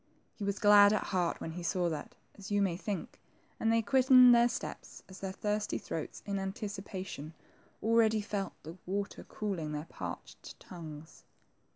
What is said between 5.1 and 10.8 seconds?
their thirsty throats, in anticipation, already felt the water cooling their parched